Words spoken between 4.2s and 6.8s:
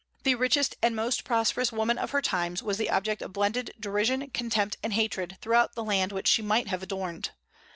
contempt, and hatred throughout the land which she might